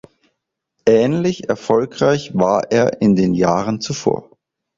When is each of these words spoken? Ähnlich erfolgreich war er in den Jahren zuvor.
Ähnlich 0.87 1.47
erfolgreich 1.47 2.31
war 2.33 2.71
er 2.71 3.03
in 3.03 3.15
den 3.15 3.35
Jahren 3.35 3.81
zuvor. 3.81 4.31